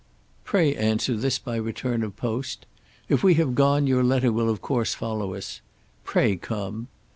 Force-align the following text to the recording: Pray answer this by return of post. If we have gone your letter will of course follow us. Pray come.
Pray 0.43 0.75
answer 0.75 1.15
this 1.15 1.37
by 1.37 1.55
return 1.57 2.01
of 2.01 2.15
post. 2.17 2.65
If 3.07 3.21
we 3.23 3.35
have 3.35 3.53
gone 3.53 3.85
your 3.85 4.03
letter 4.03 4.31
will 4.31 4.49
of 4.49 4.59
course 4.59 4.95
follow 4.95 5.35
us. 5.35 5.61
Pray 6.05 6.37
come. 6.37 6.87